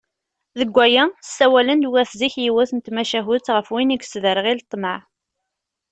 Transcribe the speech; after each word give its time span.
Deg 0.59 0.69
waya, 0.77 1.05
ssawalen-d 1.27 1.85
wat 1.91 2.11
zik 2.19 2.35
yiwet 2.43 2.71
n 2.73 2.79
tmacahut 2.85 3.47
γef 3.55 3.67
win 3.73 3.93
i 3.95 3.97
yesderγil 3.99 4.59
ṭṭmeε. 4.65 4.99